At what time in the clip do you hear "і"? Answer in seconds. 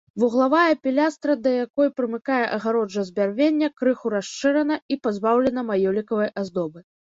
4.95-5.01